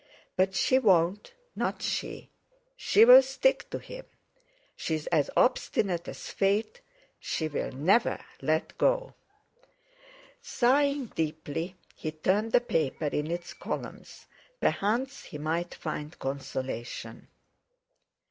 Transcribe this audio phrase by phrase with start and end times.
[0.35, 2.31] But she won't—not she!
[2.75, 4.03] She'll stick to him!
[4.75, 9.13] She's as obstinate as fate—she'll never let go!"
[10.41, 14.25] Sighing deeply, he turned the paper; in its columns,
[14.59, 17.27] perchance he might find consolation.